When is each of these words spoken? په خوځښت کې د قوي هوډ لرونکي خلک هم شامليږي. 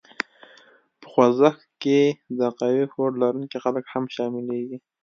په 0.99 1.05
خوځښت 1.11 1.67
کې 1.83 1.99
د 2.39 2.41
قوي 2.59 2.85
هوډ 2.93 3.13
لرونکي 3.23 3.57
خلک 3.63 3.83
هم 3.93 4.03
شامليږي. 4.15 4.77